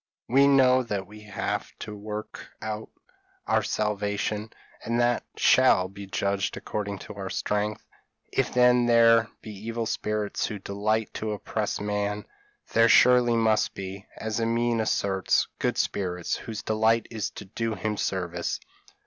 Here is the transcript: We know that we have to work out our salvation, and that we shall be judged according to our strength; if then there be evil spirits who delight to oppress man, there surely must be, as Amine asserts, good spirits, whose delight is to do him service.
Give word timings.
We 0.27 0.47
know 0.47 0.81
that 0.81 1.05
we 1.05 1.21
have 1.25 1.77
to 1.77 1.95
work 1.95 2.49
out 2.59 2.89
our 3.45 3.61
salvation, 3.61 4.49
and 4.83 4.99
that 4.99 5.21
we 5.35 5.39
shall 5.41 5.89
be 5.89 6.07
judged 6.07 6.57
according 6.57 6.97
to 7.05 7.13
our 7.13 7.29
strength; 7.29 7.85
if 8.33 8.51
then 8.51 8.87
there 8.87 9.29
be 9.43 9.51
evil 9.51 9.85
spirits 9.85 10.47
who 10.47 10.57
delight 10.57 11.13
to 11.13 11.33
oppress 11.33 11.79
man, 11.79 12.25
there 12.73 12.89
surely 12.89 13.35
must 13.35 13.75
be, 13.75 14.07
as 14.17 14.39
Amine 14.41 14.81
asserts, 14.81 15.47
good 15.59 15.77
spirits, 15.77 16.33
whose 16.35 16.63
delight 16.63 17.05
is 17.11 17.29
to 17.37 17.45
do 17.45 17.75
him 17.75 17.95
service. 17.95 18.59